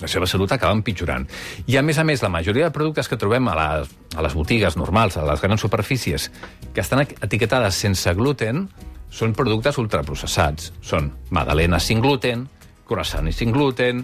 la 0.00 0.08
seva 0.08 0.28
salut 0.28 0.52
acaba 0.52 0.76
empitjorant. 0.76 1.24
I, 1.64 1.78
a 1.80 1.82
més 1.84 1.96
a 1.96 2.04
més, 2.04 2.20
la 2.20 2.32
majoria 2.32 2.68
de 2.68 2.76
productes 2.76 3.08
que 3.08 3.16
trobem 3.20 3.48
a 3.48 3.56
les, 3.56 3.96
a 4.16 4.24
les 4.24 4.36
botigues 4.36 4.76
normals, 4.76 5.16
a 5.16 5.24
les 5.24 5.40
grans 5.40 5.64
superfícies, 5.64 6.28
que 6.74 6.84
estan 6.84 7.06
etiquetades 7.08 7.80
sense 7.88 8.12
gluten, 8.16 8.66
són 9.10 9.32
productes 9.34 9.80
ultraprocessats. 9.80 10.72
Són 10.84 11.10
magdalenes 11.34 11.88
sin 11.88 12.00
gluten, 12.04 12.46
croissants 12.90 13.38
sin 13.38 13.54
gluten, 13.54 14.02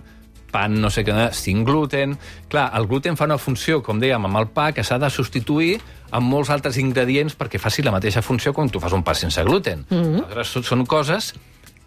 pan 0.52 0.78
no 0.80 0.90
sé 0.92 1.04
què, 1.06 1.30
sin 1.36 1.64
gluten... 1.66 2.16
Clar, 2.52 2.70
el 2.78 2.86
gluten 2.88 3.18
fa 3.18 3.26
una 3.28 3.38
funció, 3.42 3.82
com 3.84 4.00
dèiem, 4.00 4.28
amb 4.28 4.40
el 4.40 4.48
pa, 4.54 4.70
que 4.72 4.84
s'ha 4.86 5.00
de 5.02 5.10
substituir 5.12 5.76
amb 6.16 6.30
molts 6.30 6.52
altres 6.54 6.78
ingredients 6.78 7.34
perquè 7.36 7.58
faci 7.60 7.82
la 7.84 7.94
mateixa 7.94 8.22
funció 8.22 8.54
quan 8.54 8.70
tu 8.70 8.80
fas 8.82 8.94
un 8.96 9.04
pa 9.04 9.14
sense 9.14 9.42
gluten. 9.44 9.84
Mm 9.90 10.02
-hmm. 10.02 10.24
Aleshores, 10.24 10.68
són, 10.68 10.86
coses 10.86 11.34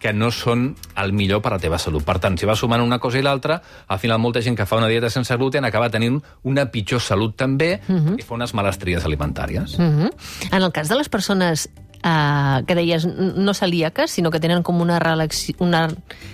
que 0.00 0.12
no 0.12 0.30
són 0.30 0.74
el 0.96 1.12
millor 1.12 1.42
per 1.42 1.52
a 1.52 1.54
la 1.56 1.60
teva 1.60 1.78
salut. 1.78 2.04
Per 2.04 2.18
tant, 2.18 2.38
si 2.38 2.46
vas 2.46 2.58
sumant 2.58 2.80
una 2.80 2.98
cosa 2.98 3.18
i 3.18 3.22
l'altra, 3.22 3.60
al 3.86 3.98
final 3.98 4.18
molta 4.18 4.40
gent 4.40 4.56
que 4.56 4.66
fa 4.66 4.76
una 4.76 4.88
dieta 4.88 5.10
sense 5.10 5.36
gluten 5.36 5.64
acaba 5.64 5.90
tenint 5.90 6.22
una 6.42 6.66
pitjor 6.70 7.00
salut 7.00 7.36
també 7.36 7.80
uh 7.86 7.94
-huh. 7.94 8.18
i 8.18 8.22
fa 8.22 8.34
unes 8.34 8.54
males 8.54 8.78
tries 8.78 9.04
alimentàries. 9.04 9.78
Uh 9.78 9.82
Mm 9.82 9.98
-hmm. 9.98 10.10
En 10.52 10.62
el 10.62 10.72
cas 10.72 10.88
de 10.88 10.96
les 10.96 11.08
persones 11.08 11.68
eh, 12.02 12.62
que 12.66 12.74
deies 12.74 13.06
no 13.06 13.54
celíaques, 13.54 14.10
sinó 14.10 14.30
que 14.30 14.40
tenen 14.40 14.62
com 14.62 14.80
una, 14.80 14.98
reacció, 14.98 15.54
una 15.58 15.88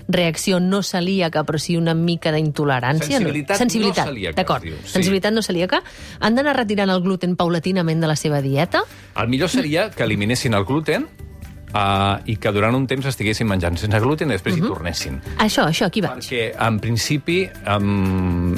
reacció 0.08 0.60
no 0.60 0.82
celíaca, 0.82 1.44
però 1.44 1.58
sí 1.58 1.76
una 1.76 1.94
mica 1.94 2.32
d'intolerància. 2.32 3.18
Sensibilitat 3.18 3.58
Sensibilitat 3.58 4.06
no 4.06 4.12
celíaca, 4.12 4.36
D'acord. 4.42 4.64
sí. 4.64 4.74
Sensibilitat 4.96 5.34
no 5.34 5.42
celíaca. 5.42 5.82
Han 6.20 6.34
d'anar 6.38 6.56
retirant 6.56 6.90
el 6.90 7.02
gluten 7.02 7.36
paulatinament 7.36 8.00
de 8.00 8.10
la 8.10 8.16
seva 8.16 8.42
dieta? 8.42 8.84
El 9.16 9.28
millor 9.28 9.50
seria 9.50 9.90
que 9.90 10.04
eliminessin 10.04 10.54
el 10.54 10.64
gluten 10.64 11.06
uh, 11.76 12.22
i 12.26 12.36
que 12.40 12.52
durant 12.52 12.74
un 12.76 12.86
temps 12.86 13.06
estiguessin 13.06 13.48
menjant 13.48 13.78
sense 13.80 14.00
gluten 14.02 14.30
i 14.30 14.36
després 14.36 14.56
uh 14.56 14.60
-huh. 14.60 14.64
hi 14.64 14.68
tornessin. 14.68 15.20
Això, 15.38 15.66
això, 15.66 15.86
aquí 15.86 16.00
vaig. 16.00 16.22
Perquè, 16.22 16.52
en 16.66 16.80
principi, 16.80 17.48
um, 17.66 18.54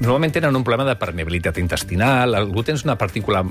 normalment 0.00 0.32
tenen 0.32 0.56
un 0.56 0.64
problema 0.64 0.88
de 0.88 0.96
permeabilitat 0.96 1.58
intestinal. 1.58 2.34
El 2.34 2.50
gluten 2.50 2.74
és 2.74 2.84
una 2.84 2.96
partícula 2.96 3.44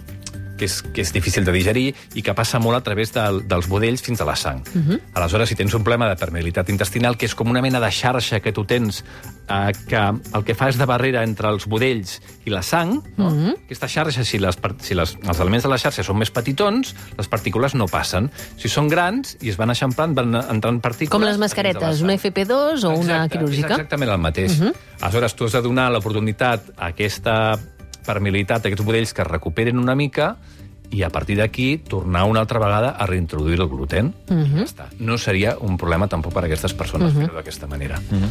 que 0.62 0.70
és, 0.70 0.78
que 0.94 1.02
és 1.02 1.10
difícil 1.14 1.46
de 1.48 1.54
digerir 1.56 1.88
i 2.14 2.22
que 2.22 2.36
passa 2.38 2.62
molt 2.62 2.78
a 2.78 2.84
través 2.86 3.10
del, 3.16 3.42
dels 3.50 3.68
budells 3.72 4.04
fins 4.06 4.22
a 4.22 4.28
la 4.30 4.36
sang. 4.38 4.62
Uh 4.70 4.82
-huh. 4.82 5.00
Aleshores, 5.18 5.50
si 5.50 5.56
tens 5.56 5.74
un 5.74 5.84
problema 5.84 6.08
de 6.08 6.16
permeabilitat 6.16 6.70
intestinal, 6.70 7.18
que 7.18 7.26
és 7.26 7.36
com 7.36 7.50
una 7.50 7.62
mena 7.62 7.80
de 7.80 7.92
xarxa 7.92 8.40
que 8.40 8.52
tu 8.54 8.64
tens, 8.66 9.04
eh, 9.50 9.72
que 9.88 9.98
el 9.98 10.44
que 10.44 10.54
fa 10.54 10.70
és 10.70 10.78
de 10.78 10.86
barrera 10.86 11.24
entre 11.24 11.50
els 11.50 11.66
budells 11.66 12.22
i 12.46 12.50
la 12.50 12.62
sang, 12.62 13.02
no? 13.18 13.28
uh 13.28 13.34
-huh. 13.34 13.56
aquesta 13.66 13.88
xarxa, 13.88 14.24
si, 14.24 14.38
les, 14.38 14.58
si 14.82 14.94
les, 14.94 15.18
els 15.28 15.40
elements 15.40 15.64
de 15.64 15.70
la 15.70 15.78
xarxa 15.78 16.04
són 16.04 16.18
més 16.18 16.30
petitons, 16.30 16.96
les 17.18 17.28
partícules 17.28 17.74
no 17.74 17.88
passen. 17.88 18.30
Si 18.58 18.70
són 18.70 18.88
grans 18.88 19.38
i 19.42 19.50
es 19.50 19.58
van 19.58 19.70
eixamplant, 19.70 20.14
van 20.14 20.36
entrant 20.36 20.80
partícules... 20.80 21.12
Com 21.12 21.24
les 21.24 21.38
mascaretes, 21.38 22.02
una 22.02 22.14
FP2 22.14 22.84
o 22.84 22.90
una 22.90 23.26
Exacte, 23.26 23.38
quirúrgica? 23.38 23.68
És 23.68 23.72
exactament 23.72 24.12
el 24.12 24.20
mateix. 24.20 24.60
Uh 24.60 24.66
-huh. 24.66 24.74
Aleshores, 25.02 25.34
tu 25.34 25.46
has 25.46 25.52
de 25.54 25.62
donar 25.62 25.92
l'oportunitat 25.92 26.62
a 26.78 26.88
aquesta 26.88 27.60
permeabilitat, 28.06 28.66
a 28.66 28.68
aquests 28.70 28.86
budells 28.86 29.14
que 29.14 29.22
es 29.22 29.28
recuperen 29.28 29.80
una 29.80 29.96
mica 29.96 30.36
i 30.92 31.04
a 31.04 31.10
partir 31.10 31.38
d'aquí 31.40 31.78
tornar 31.78 32.26
una 32.28 32.42
altra 32.44 32.60
vegada 32.60 32.92
a 32.92 33.08
reintroduir 33.08 33.60
el 33.60 33.68
gluten. 33.68 34.14
Uh 34.28 34.36
-huh. 34.36 34.58
ja 34.58 34.64
està. 34.64 34.86
No 35.00 35.18
seria 35.18 35.58
un 35.60 35.78
problema 35.78 36.08
tampoc 36.08 36.34
per 36.34 36.44
a 36.44 36.46
aquestes 36.46 36.74
persones 36.74 37.14
uh 37.14 37.16
-huh. 37.16 37.22
fer-ho 37.22 37.36
d'aquesta 37.36 37.68
manera. 37.68 38.00
Uh 38.12 38.18
-huh. 38.18 38.30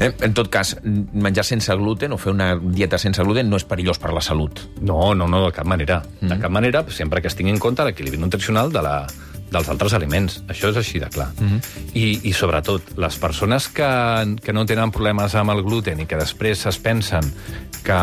Eh, 0.00 0.14
en 0.20 0.34
tot 0.34 0.48
cas, 0.48 0.76
menjar 0.84 1.44
sense 1.44 1.74
gluten 1.74 2.12
o 2.12 2.18
fer 2.18 2.32
una 2.32 2.56
dieta 2.56 2.98
sense 2.98 3.22
gluten 3.22 3.48
no 3.48 3.56
és 3.56 3.64
perillós 3.64 3.98
per 3.98 4.12
la 4.12 4.20
salut. 4.20 4.60
No, 4.80 5.14
no, 5.14 5.26
no, 5.26 5.46
de 5.46 5.52
cap 5.52 5.66
manera. 5.66 6.02
Mm. 6.20 6.28
De 6.28 6.38
cap 6.38 6.50
manera, 6.50 6.84
sempre 6.88 7.20
que 7.20 7.28
es 7.28 7.34
tingui 7.34 7.52
en 7.52 7.58
compte 7.58 7.82
l'equilibri 7.84 8.18
nutricional 8.18 8.70
de 8.70 8.82
la, 8.82 9.06
dels 9.52 9.68
altres 9.68 9.92
aliments. 9.92 10.40
Això 10.48 10.70
és 10.72 10.76
així 10.76 10.98
de 10.98 11.08
clar. 11.08 11.28
Mm 11.38 11.48
-hmm. 11.48 11.60
I, 11.94 12.20
I, 12.22 12.32
sobretot, 12.32 12.82
les 12.96 13.18
persones 13.18 13.68
que, 13.68 14.36
que 14.42 14.52
no 14.52 14.66
tenen 14.66 14.90
problemes 14.90 15.34
amb 15.34 15.50
el 15.50 15.62
gluten 15.62 16.00
i 16.00 16.06
que 16.06 16.16
després 16.16 16.66
es 16.66 16.78
pensen 16.78 17.22
que 17.82 18.00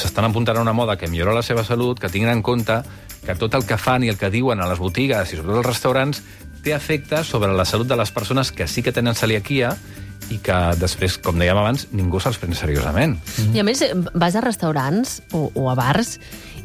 s'estan 0.00 0.28
apuntant 0.28 0.58
a 0.58 0.64
una 0.64 0.74
moda 0.76 0.96
que 0.96 1.08
millora 1.08 1.34
la 1.36 1.44
seva 1.46 1.64
salut, 1.64 2.00
que 2.00 2.10
tinguin 2.12 2.32
en 2.32 2.42
compte 2.42 2.80
que 3.22 3.36
tot 3.38 3.54
el 3.54 3.66
que 3.66 3.78
fan 3.78 4.02
i 4.02 4.10
el 4.10 4.18
que 4.18 4.32
diuen 4.32 4.60
a 4.60 4.68
les 4.70 4.80
botigues 4.82 5.30
i 5.30 5.38
sobretot 5.38 5.62
als 5.62 5.70
restaurants 5.70 6.22
té 6.62 6.74
efecte 6.74 7.22
sobre 7.26 7.52
la 7.54 7.66
salut 7.66 7.88
de 7.90 7.98
les 7.98 8.10
persones 8.10 8.52
que 8.52 8.66
sí 8.66 8.82
que 8.82 8.94
tenen 8.94 9.18
celiaquia 9.18 9.76
i 10.30 10.38
que 10.42 10.58
després, 10.80 11.18
com 11.20 11.36
dèiem 11.38 11.58
abans, 11.58 11.88
ningú 11.92 12.20
se'ls 12.22 12.38
pren 12.40 12.54
seriosament. 12.56 13.16
I 13.52 13.60
a 13.60 13.64
més, 13.66 13.82
vas 14.14 14.36
a 14.38 14.42
restaurants 14.44 15.18
o, 15.36 15.50
o 15.54 15.68
a 15.68 15.74
bars 15.76 16.16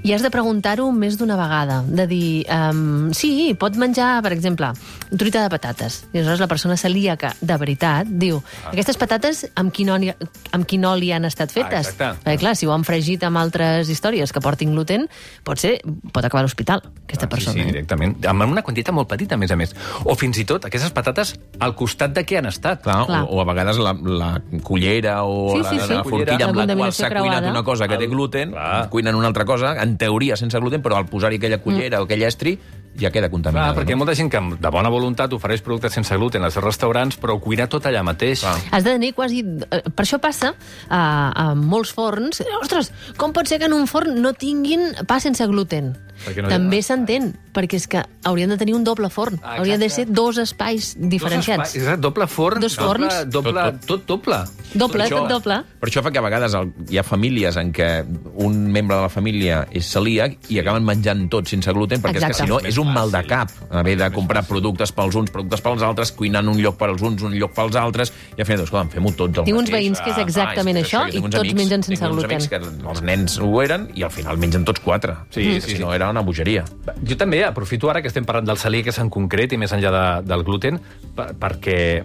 i 0.03 0.13
has 0.13 0.21
de 0.23 0.29
preguntar-ho 0.31 0.85
més 0.95 1.17
d'una 1.19 1.35
vegada. 1.35 1.81
De 1.87 2.05
dir, 2.07 2.45
um, 2.53 3.09
sí, 3.13 3.53
pot 3.59 3.75
menjar, 3.75 4.21
per 4.23 4.31
exemple, 4.31 4.69
truita 5.17 5.41
de 5.43 5.49
patates. 5.51 6.05
I 6.13 6.19
aleshores 6.19 6.39
la 6.39 6.47
persona 6.47 6.77
celíaca, 6.77 7.33
de 7.41 7.57
veritat, 7.59 8.07
diu, 8.07 8.41
aquestes 8.71 8.97
patates 8.97 9.45
amb 9.59 9.73
quin, 9.75 9.89
oli, 9.91 10.11
amb 10.55 10.65
quin 10.69 10.85
oli 10.87 11.11
han 11.11 11.25
estat 11.27 11.51
fetes? 11.51 11.73
Ah, 11.73 11.91
exacte. 11.91 12.23
Perquè, 12.23 12.37
clar, 12.45 12.55
si 12.55 12.67
ho 12.69 12.73
han 12.75 12.85
fregit 12.87 13.23
amb 13.27 13.41
altres 13.41 13.89
històries 13.91 14.31
que 14.31 14.39
portin 14.43 14.71
gluten, 14.75 15.07
pot 15.43 15.59
ser, 15.59 15.77
pot 16.13 16.23
acabar 16.23 16.45
a 16.45 16.47
l'hospital, 16.47 16.83
aquesta 17.03 17.25
Ah, 17.27 17.29
persona. 17.29 17.53
Sí, 17.57 17.59
sí, 17.63 17.67
eh? 17.67 17.71
directament. 17.73 18.17
Amb 18.27 18.43
una 18.47 18.61
quantitat 18.63 18.93
molt 18.95 19.09
petita, 19.09 19.35
a 19.35 19.37
més 19.37 19.51
a 19.51 19.57
més. 19.59 19.75
O 20.05 20.15
fins 20.15 20.37
i 20.39 20.45
tot 20.45 20.63
aquestes 20.69 20.91
patates 20.95 21.35
al 21.59 21.75
costat 21.75 22.13
de 22.15 22.23
què 22.25 22.37
han 22.39 22.45
estat. 22.47 22.81
Clar, 22.83 23.05
Clar. 23.07 23.23
O, 23.27 23.35
o 23.37 23.41
a 23.41 23.45
vegades 23.49 23.77
la, 23.81 23.91
la 23.93 24.31
cullera 24.63 25.23
o 25.25 25.51
Sí, 25.51 25.61
la, 25.63 25.69
sí, 25.69 25.79
sí. 25.79 25.93
la 25.93 26.03
forquilla 26.03 26.37
La 26.39 26.45
amb 26.51 26.61
la 26.63 26.75
qual 26.75 26.93
s'ha 26.93 27.09
cuinat 27.11 27.43
una 27.49 27.63
cosa 27.63 27.87
que 27.87 27.97
té 27.97 28.05
El- 28.05 28.11
gluten, 28.11 28.51
Clar. 28.51 28.89
cuinen 28.89 29.15
una 29.15 29.27
altra 29.27 29.45
cosa, 29.45 29.73
en 29.87 29.97
teoria 29.97 30.37
sense 30.39 30.59
gluten, 30.59 30.83
però 30.83 30.99
al 30.99 31.07
posar-hi 31.09 31.39
aquella 31.39 31.61
cullera 31.63 31.97
mm. 31.97 32.03
o 32.03 32.09
aquell 32.09 32.27
estri 32.27 32.57
ja 32.99 33.11
queda 33.11 33.27
Clar, 33.27 33.31
contaminada. 33.31 33.75
perquè 33.75 33.89
hi 33.89 33.93
ha 33.93 33.95
no? 33.95 34.03
molta 34.05 34.15
gent 34.15 34.31
que 34.31 34.41
de 34.59 34.69
bona 34.73 34.89
voluntat 34.89 35.33
ofereix 35.33 35.61
productes 35.61 35.93
sense 35.93 36.15
gluten 36.17 36.43
als 36.43 36.55
restaurants, 36.57 37.17
però 37.17 37.35
ho 37.37 37.39
cuina 37.39 37.67
tot 37.67 37.85
allà 37.85 38.03
mateix. 38.03 38.41
Clar. 38.41 38.57
Has 38.71 38.83
de 38.83 38.91
tenir 38.97 39.13
quasi... 39.13 39.43
eh, 39.71 39.83
Per 39.93 40.05
això 40.05 40.19
passa 40.19 40.53
a, 40.89 41.01
a 41.35 41.55
molts 41.55 41.93
forns. 41.93 42.41
Ostres, 42.61 42.91
com 43.17 43.33
pot 43.33 43.47
ser 43.47 43.59
que 43.59 43.65
en 43.69 43.73
un 43.77 43.87
forn 43.87 44.19
no 44.21 44.33
tinguin 44.33 44.91
pa 45.07 45.19
sense 45.19 45.45
gluten? 45.47 45.95
No 46.17 46.49
També 46.49 46.79
s'entén, 46.81 47.27
perquè 47.53 47.77
és 47.77 47.83
que 47.87 47.99
haurien 48.25 48.49
de 48.49 48.55
tenir 48.57 48.73
un 48.73 48.81
doble 48.83 49.05
forn. 49.13 49.37
Ah, 49.43 49.59
Haurien 49.59 49.77
de 49.79 49.85
ser 49.87 50.07
dos 50.09 50.39
espais 50.41 50.95
diferenciats. 50.97 51.59
Dos 51.61 51.67
espais, 51.69 51.83
exacte, 51.83 52.01
doble 52.01 52.25
forn. 52.25 52.59
Dos 52.59 52.75
doble, 52.75 53.05
forns. 53.05 53.29
Doble, 53.29 53.53
Tot, 53.53 53.85
tot, 53.85 53.85
tot 53.85 54.07
doble. 54.25 54.39
Doble, 54.73 54.97
Per 54.97 55.05
això- 55.05 55.19
tot 55.21 55.29
doble. 55.29 55.59
Per 55.79 55.89
això 55.91 56.01
fa 56.01 56.09
que 56.11 56.17
a 56.17 56.23
vegades 56.25 56.55
el, 56.57 56.71
hi 56.89 56.97
ha 56.97 57.03
famílies 57.05 57.55
en 57.61 57.69
què 57.71 57.89
un 58.33 58.57
membre 58.71 58.95
de 58.97 59.01
la 59.03 59.09
família 59.13 59.67
és 59.71 59.85
celíac 59.85 60.39
i 60.49 60.57
acaben 60.59 60.83
menjant 60.83 61.27
tot 61.29 61.47
sense 61.47 61.71
gluten, 61.71 62.01
perquè 62.01 62.17
és 62.17 62.23
Exacte. 62.23 62.41
que 62.41 62.47
si 62.47 62.49
no 62.49 62.59
és 62.67 62.77
un 62.81 62.86
mal 62.93 63.11
de 63.11 63.23
cap 63.27 63.49
haver 63.71 63.97
de 63.97 64.09
comprar 64.11 64.43
productes 64.47 64.91
pels 64.91 65.15
uns, 65.15 65.31
productes 65.31 65.61
pels 65.61 65.81
altres, 65.83 66.11
cuinant 66.11 66.47
un 66.47 66.57
lloc 66.61 66.77
pels 66.77 67.01
uns, 67.01 67.21
un 67.23 67.33
lloc 67.37 67.53
pels 67.53 67.75
altres, 67.75 68.13
i 68.37 68.41
al 68.41 68.45
final, 68.47 68.63
escolta, 68.63 68.89
fem-ho 68.95 69.11
tots 69.11 69.37
el 69.39 69.45
Tinc 69.45 69.57
uns 69.57 69.69
mateix. 69.69 69.77
veïns 69.83 70.01
que 70.01 70.09
és 70.11 70.17
Ah, 70.17 70.21
exactament 70.21 70.77
és 70.77 70.87
que 70.87 70.97
això, 70.97 71.07
i 71.09 71.21
tots 71.21 71.35
amics- 71.41 71.55
mengen 71.55 71.83
sense 71.83 71.89
tinc 71.99 72.01
uns 72.11 72.11
gluten. 72.23 72.31
amics 72.31 72.47
que 72.49 72.89
els 72.89 73.01
nens 73.01 73.39
ho 73.39 73.61
eren 73.61 73.89
i 73.95 74.03
al 74.03 74.11
final 74.11 74.37
mengen 74.37 74.63
tots 74.65 74.79
quatre. 74.79 75.15
Sí, 75.29 75.43
sí, 75.59 75.61
Si 75.61 75.75
sí. 75.77 75.79
no, 75.83 75.93
era 75.93 76.09
una 76.09 76.21
bogeria. 76.21 76.63
Jo 77.07 77.17
també 77.17 77.43
aprofito 77.45 77.89
ara 77.89 78.01
que 78.01 78.07
estem 78.07 78.25
parlant 78.25 78.47
del 78.47 78.57
celíac 78.57 78.97
en 78.97 79.09
concret 79.09 79.53
i 79.53 79.57
més 79.57 79.71
enllà 79.73 79.91
de, 80.21 80.27
del 80.27 80.43
gluten 80.43 80.79
per, 81.15 81.33
perquè 81.35 82.03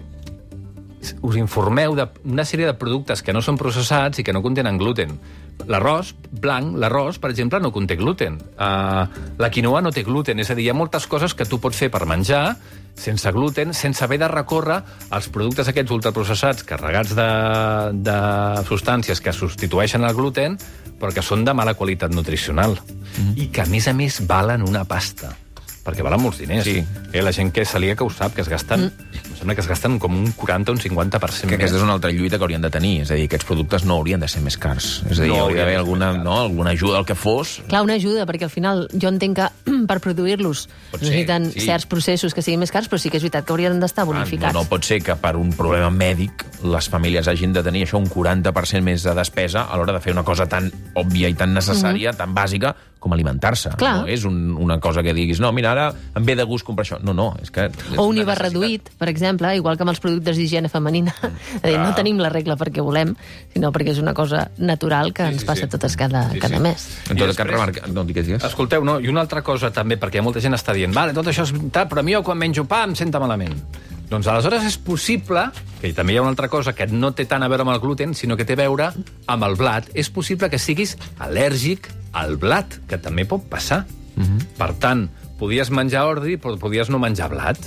us 1.21 1.35
informeu 1.35 1.95
d'una 1.97 2.45
sèrie 2.47 2.65
de 2.65 2.73
productes 2.79 3.21
que 3.21 3.33
no 3.35 3.41
són 3.41 3.57
processats 3.59 4.19
i 4.19 4.23
que 4.23 4.31
no 4.31 4.41
contenen 4.41 4.77
gluten. 4.77 5.19
L'arròs 5.67 6.13
blanc, 6.43 6.75
l'arròs, 6.75 7.19
per 7.23 7.29
exemple, 7.31 7.59
no 7.63 7.71
conté 7.71 7.95
gluten. 7.95 8.35
Uh, 8.57 9.05
la 9.39 9.49
quinoa 9.53 9.81
no 9.81 9.91
té 9.95 10.03
gluten, 10.03 10.39
és 10.43 10.49
a 10.51 10.55
dir, 10.57 10.65
hi 10.65 10.71
ha 10.73 10.75
moltes 10.75 11.07
coses 11.07 11.33
que 11.33 11.45
tu 11.47 11.59
pots 11.63 11.77
fer 11.77 11.91
per 11.93 12.05
menjar 12.09 12.57
sense 12.99 13.31
gluten, 13.33 13.71
sense 13.73 14.03
haver 14.03 14.19
de 14.21 14.27
recórrer 14.27 14.81
als 15.09 15.29
productes 15.33 15.69
aquests 15.71 15.93
ultraprocessats 15.95 16.65
carregats 16.67 17.15
de, 17.17 17.29
de 18.05 18.17
substàncies 18.67 19.21
que 19.23 19.33
substitueixen 19.33 20.03
el 20.05 20.13
gluten 20.13 20.59
però 20.99 21.11
que 21.11 21.23
són 21.25 21.41
de 21.43 21.55
mala 21.57 21.73
qualitat 21.73 22.13
nutricional 22.13 22.77
Mhm. 23.13 23.33
i 23.37 23.47
que, 23.47 23.61
a 23.61 23.65
més 23.65 23.87
a 23.87 23.93
més, 23.93 24.21
valen 24.27 24.63
una 24.65 24.85
pasta 24.85 25.35
perquè 25.83 26.01
valen 26.01 26.21
molts 26.21 26.39
diners. 26.39 26.63
Sí. 26.63 26.79
Eh, 27.11 27.21
la 27.21 27.33
gent 27.35 27.51
que 27.51 27.61
és 27.61 27.69
celíaca 27.69 28.05
ho 28.05 28.09
sap, 28.09 28.33
que 28.33 28.41
es 28.41 28.47
gasten... 28.47 28.85
Mm. 28.85 29.32
Em 29.43 29.45
sembla 29.45 29.55
que 29.59 29.61
es 29.65 29.67
gasten 29.67 29.97
com 29.99 30.13
un 30.15 30.29
40 30.31 30.71
o 30.71 30.73
un 30.73 30.79
50% 30.79 31.41
Que 31.43 31.57
més. 31.57 31.57
aquesta 31.57 31.75
és 31.75 31.83
una 31.83 31.91
altra 31.97 32.11
lluita 32.15 32.37
que 32.39 32.45
haurien 32.45 32.61
de 32.63 32.69
tenir. 32.71 33.01
És 33.03 33.11
a 33.11 33.15
dir, 33.19 33.25
aquests 33.27 33.43
productes 33.49 33.83
no 33.83 33.97
haurien 33.99 34.21
de 34.23 34.29
ser 34.31 34.39
més 34.41 34.55
cars. 34.57 35.01
És 35.09 35.19
a 35.19 35.23
dir, 35.25 35.31
No 35.33 35.41
hauria 35.41 35.65
d'haver 35.65 35.75
alguna, 35.81 36.13
no, 36.15 36.37
alguna 36.45 36.71
ajuda 36.71 36.97
al 37.01 37.05
que 37.05 37.13
fos. 37.13 37.57
Clar, 37.67 37.81
una 37.83 37.95
ajuda, 37.99 38.23
perquè 38.25 38.47
al 38.47 38.53
final 38.53 38.87
jo 38.95 39.09
entenc 39.11 39.35
que 39.41 39.49
per 39.89 39.99
produir-los 39.99 40.69
necessiten 40.93 41.49
sí. 41.51 41.65
certs 41.67 41.85
processos 41.91 42.33
que 42.33 42.41
siguin 42.41 42.63
més 42.63 42.71
cars, 42.71 42.87
però 42.87 43.01
sí 43.03 43.11
que 43.11 43.19
és 43.19 43.23
veritat 43.27 43.43
que 43.43 43.51
haurien 43.51 43.79
d'estar 43.83 44.05
Ah, 44.05 44.11
bonificats. 44.13 44.53
No, 44.55 44.63
no 44.63 44.69
pot 44.71 44.87
ser 44.87 45.01
que 45.03 45.17
per 45.19 45.35
un 45.35 45.51
problema 45.51 45.89
mèdic 45.91 46.45
les 46.63 46.87
famílies 46.87 47.27
hagin 47.27 47.51
de 47.51 47.63
tenir 47.67 47.83
això 47.83 47.99
un 47.99 48.07
40% 48.07 48.79
més 48.81 49.03
de 49.03 49.11
despesa 49.13 49.65
a 49.67 49.75
l'hora 49.75 49.91
de 49.91 49.99
fer 49.99 50.13
una 50.15 50.23
cosa 50.23 50.47
tan 50.47 50.71
òbvia 50.95 51.27
i 51.27 51.35
tan 51.35 51.51
necessària, 51.53 52.13
tan 52.15 52.31
bàsica, 52.33 52.71
com 53.03 53.11
alimentar-se. 53.11 53.73
No 53.81 54.05
és 54.07 54.23
un, 54.23 54.53
una 54.55 54.77
cosa 54.79 55.03
que 55.03 55.11
diguis, 55.13 55.41
no, 55.43 55.51
mira, 55.51 55.73
ara 55.73 55.89
em 56.15 56.23
ve 56.23 56.37
de 56.39 56.43
gust 56.47 56.63
comprar 56.63 56.85
això. 56.85 57.01
No, 57.03 57.11
no, 57.11 57.33
és 57.43 57.51
que... 57.51 57.65
és 57.67 57.97
O 57.97 58.05
un 58.07 58.13
una 58.13 58.21
IVA 58.23 58.35
reduït, 58.39 58.93
per 58.95 59.09
exemple, 59.11 59.32
igual 59.57 59.77
que 59.77 59.83
amb 59.83 59.91
els 59.93 59.99
productes 60.03 60.37
d'higiene 60.37 60.69
femenina. 60.69 61.13
És 61.21 61.63
a 61.63 61.67
dir, 61.67 61.77
no 61.79 61.93
tenim 61.97 62.19
la 62.21 62.29
regla 62.29 62.57
perquè 62.59 62.83
volem, 62.85 63.15
sinó 63.53 63.71
perquè 63.73 63.93
és 63.95 64.01
una 64.01 64.13
cosa 64.13 64.47
natural 64.57 65.13
que 65.13 65.23
ens 65.31 65.41
sí, 65.41 65.47
passa 65.47 65.65
sí. 65.67 65.71
totes 65.73 65.97
cada, 65.97 66.25
Sí, 66.31 66.39
cada 66.39 66.57
sí. 66.57 66.63
mes. 66.63 66.87
En 67.09 67.17
tot 67.17 67.35
cas, 67.35 67.47
remarca... 67.47 67.87
No, 67.87 68.03
digues, 68.05 68.25
digues. 68.27 68.43
Escolteu, 68.43 68.83
no, 68.85 68.99
i 68.99 69.09
una 69.11 69.21
altra 69.25 69.41
cosa 69.45 69.71
també, 69.73 69.97
perquè 70.01 70.21
molta 70.21 70.41
gent 70.43 70.53
està 70.57 70.75
dient 70.75 70.93
vale, 70.93 71.13
tot 71.13 71.27
això 71.27 71.43
és 71.47 71.53
veritat, 71.55 71.89
però 71.91 72.03
a 72.03 72.07
mi 72.07 72.13
jo 72.15 72.23
quan 72.23 72.37
menjo 72.39 72.65
pa 72.69 72.83
em 72.87 72.95
senta 72.95 73.19
malament. 73.23 73.55
Doncs 74.09 74.27
aleshores 74.29 74.65
és 74.67 74.75
possible, 74.77 75.47
que 75.81 75.89
també 75.95 76.13
hi 76.13 76.17
ha 76.19 76.21
una 76.21 76.33
altra 76.35 76.49
cosa 76.51 76.73
que 76.77 76.85
no 76.91 77.13
té 77.17 77.25
tant 77.25 77.41
a 77.41 77.47
veure 77.49 77.63
amb 77.65 77.73
el 77.73 77.79
gluten, 77.81 78.13
sinó 78.13 78.35
que 78.37 78.45
té 78.45 78.53
a 78.53 78.61
veure 78.61 78.91
amb 79.25 79.45
el 79.47 79.55
blat. 79.57 79.87
És 79.97 80.11
possible 80.13 80.51
que 80.51 80.59
siguis 80.61 80.97
al·lèrgic 81.23 81.87
al 82.13 82.35
blat, 82.37 82.77
que 82.89 82.99
també 83.01 83.25
pot 83.25 83.47
passar. 83.49 83.83
Per 84.59 84.69
tant, 84.83 85.07
podies 85.39 85.71
menjar 85.73 86.03
ordi, 86.05 86.37
però 86.37 86.59
podies 86.61 86.91
no 86.93 86.99
menjar 87.01 87.31
blat. 87.31 87.57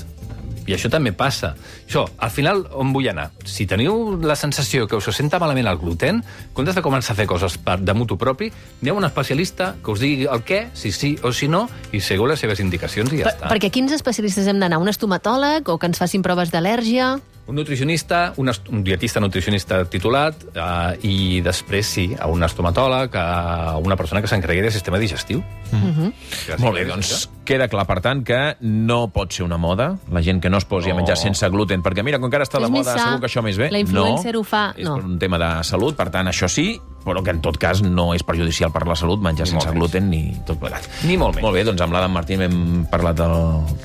I 0.66 0.74
això 0.74 0.90
també 0.90 1.12
passa. 1.14 1.54
Això, 1.86 2.04
al 2.18 2.30
final, 2.34 2.64
on 2.74 2.92
vull 2.94 3.06
anar? 3.10 3.28
Si 3.46 3.66
teniu 3.70 4.16
la 4.22 4.34
sensació 4.36 4.88
que 4.90 4.98
us 4.98 5.08
senta 5.14 5.38
malament 5.42 5.68
el 5.70 5.78
gluten, 5.78 6.22
en 6.22 6.54
comptes 6.56 6.74
de 6.74 6.82
començar 6.82 7.14
a 7.14 7.20
fer 7.20 7.26
coses 7.30 7.56
per, 7.62 7.78
de 7.80 7.94
mutu 7.94 8.18
propi, 8.18 8.50
aneu 8.82 8.96
a 8.96 8.98
un 8.98 9.06
especialista 9.08 9.74
que 9.84 9.94
us 9.94 10.02
digui 10.02 10.26
el 10.26 10.42
què, 10.46 10.66
si 10.74 10.92
sí 10.92 11.14
o 11.22 11.32
si 11.32 11.48
no, 11.48 11.66
i 11.92 12.00
segueu 12.02 12.26
les 12.26 12.42
seves 12.42 12.60
indicacions 12.60 13.12
i 13.12 13.22
ja 13.22 13.30
Per, 13.30 13.36
està. 13.36 13.52
perquè 13.54 13.70
quins 13.70 13.94
especialistes 13.94 14.46
hem 14.50 14.58
d'anar? 14.62 14.82
Un 14.82 14.90
estomatòleg 14.90 15.68
o 15.70 15.78
que 15.78 15.86
ens 15.90 16.02
facin 16.02 16.22
proves 16.26 16.50
d'al·lèrgia? 16.50 17.16
Un 17.46 17.54
nutricionista, 17.54 18.32
un, 18.42 18.50
un 18.70 18.80
dietista 18.82 19.20
nutricionista 19.22 19.84
titulat 19.86 20.34
eh, 20.52 20.98
i 21.06 21.40
després, 21.46 21.86
sí, 21.86 22.08
a 22.18 22.26
un 22.26 22.42
estomatòleg, 22.42 23.14
a 23.14 23.76
una 23.78 23.94
persona 23.94 24.20
que 24.20 24.26
s'encarregui 24.26 24.64
del 24.66 24.72
sistema 24.74 24.98
digestiu. 24.98 25.44
Mhm. 25.70 26.10
Que 26.46 26.56
Molt 26.58 26.74
bé, 26.74 26.82
és 26.82 26.88
doncs 26.88 27.12
això. 27.12 27.30
queda 27.46 27.68
clar, 27.68 27.86
per 27.86 28.00
tant, 28.02 28.24
que 28.26 28.56
no 28.60 29.06
pot 29.14 29.30
ser 29.32 29.44
una 29.46 29.56
moda, 29.58 29.92
la 30.10 30.22
gent 30.22 30.42
que 30.42 30.50
no 30.50 30.58
es 30.58 30.64
posi 30.64 30.88
No. 30.90 30.94
a 30.94 30.96
menjar 30.98 31.16
sense 31.16 31.48
gluten, 31.48 31.82
perquè 31.82 32.02
mira, 32.02 32.18
com 32.18 32.28
que 32.30 32.36
ara 32.36 32.44
està 32.44 32.58
de 32.58 32.64
És 32.66 32.70
més 32.70 32.80
moda, 32.84 32.98
sa. 32.98 33.04
segur 33.04 33.20
que 33.20 33.26
això 33.26 33.42
més 33.42 33.56
bé. 33.56 33.70
La 33.70 33.78
influencer 33.78 34.32
no, 34.34 34.40
ho 34.40 34.44
fa, 34.44 34.74
És 34.76 34.84
no. 34.84 34.96
per 34.96 35.04
un 35.04 35.18
tema 35.18 35.38
de 35.38 35.64
salut, 35.64 35.94
per 35.96 36.10
tant, 36.10 36.26
això 36.26 36.48
sí, 36.48 36.80
però 37.06 37.22
que 37.22 37.30
en 37.30 37.40
tot 37.40 37.56
cas 37.62 37.80
no 37.86 38.08
és 38.16 38.24
perjudicial 38.26 38.72
per 38.74 38.82
la 38.88 38.96
salut 38.98 39.22
menjar 39.22 39.46
Ni 39.46 39.52
sense 39.54 39.70
gluten 39.76 40.10
ni 40.10 40.20
tot 40.44 40.58
plegat. 40.58 40.84
Ni 41.06 41.16
molt 41.16 41.36
menys. 41.36 41.44
Molt 41.46 41.54
bé, 41.54 41.62
doncs 41.68 41.80
amb 41.86 41.94
l'Adam 41.94 42.12
Martín 42.12 42.42
hem 42.42 42.58
parlat 42.90 43.16
del, 43.20 43.36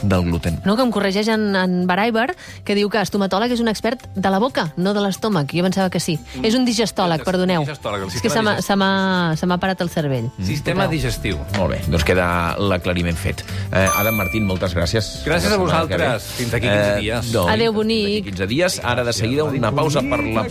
del 0.01 0.23
gluten. 0.25 0.59
No, 0.65 0.75
que 0.75 0.81
em 0.87 0.91
corregeix 0.91 1.29
en, 1.29 1.45
en 1.55 1.75
Baraiber, 1.87 2.31
que 2.65 2.73
diu 2.75 2.89
que 2.89 2.99
estomatòleg 3.05 3.53
és 3.53 3.61
un 3.61 3.69
expert 3.69 4.07
de 4.15 4.29
la 4.33 4.39
boca, 4.41 4.71
no 4.77 4.95
de 4.97 5.01
l'estómac. 5.05 5.53
Jo 5.53 5.63
pensava 5.67 5.89
que 5.93 5.99
sí. 6.01 6.17
És 6.41 6.55
un 6.57 6.65
digestòleg, 6.65 7.23
perdoneu. 7.23 7.61
Digestòleg, 7.67 8.07
és 8.09 8.21
que 8.25 8.29
se 8.33 8.41
m'ha- 8.41 8.57
se 8.61 8.75
m'ha 8.75 9.35
se 9.37 9.45
m'ha 9.45 9.57
parat 9.61 9.79
el 9.85 9.89
cervell. 9.93 10.31
Sistema 10.41 10.87
digestiu. 10.87 11.37
Molt 11.59 11.75
bé, 11.75 11.81
doncs 11.87 12.03
queda 12.07 12.55
l'aclariment 12.57 13.15
fet. 13.17 13.45
Eh, 13.71 13.87
Adam 13.99 14.15
Martín, 14.17 14.45
moltes 14.49 14.73
gràcies. 14.75 15.11
Gràcies 15.25 15.49
La 15.53 15.55
a 15.55 15.61
vosaltres. 15.61 16.23
Fins 16.39 16.51
d'aquí 16.51 16.67
15 16.67 16.95
dies. 17.01 17.31
no, 17.33 17.47
Adéu, 17.47 17.71
fins 17.71 17.75
bonic. 17.75 18.05
d'aquí 18.07 18.31
15 18.31 18.47
dies. 18.47 18.79
Ara, 18.83 19.03
de 19.03 19.13
seguida, 19.13 19.43
una 19.45 19.71
pausa 19.71 20.01
per 20.01 20.19
la... 20.23 20.41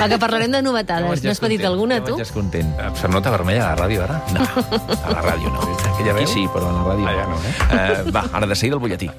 Va, 0.00 0.08
que 0.08 0.18
parlarem 0.18 0.50
de 0.52 0.62
novetades. 0.98 1.24
N'has 1.24 1.40
petit 1.40 1.64
alguna, 1.64 2.00
tu? 2.04 2.16
Ja 2.16 2.22
estàs 2.26 2.32
content. 2.34 2.74
Eh, 2.78 2.90
Se 3.00 3.08
nota 3.08 3.30
vermella 3.30 3.72
a 3.72 3.76
la 3.76 3.84
ràdio, 3.86 4.02
ara? 4.02 4.20
No, 4.34 4.40
a 5.06 5.10
la 5.14 5.22
ràdio 5.22 5.52
no. 5.52 5.60
Aquella 5.94 6.12
Aquí 6.16 6.24
veu? 6.24 6.26
sí, 6.26 6.48
però 6.52 6.68
a 6.68 6.72
la 6.72 6.82
ràdio 6.90 7.06
Ah, 7.06 7.14
ja 7.14 7.26
no, 7.30 7.36
eh? 7.36 8.02
eh? 8.06 8.10
Va, 8.10 8.24
ara 8.32 8.46
de 8.46 8.54
seguida 8.56 8.76
el 8.76 8.80
butlletí. 8.80 9.10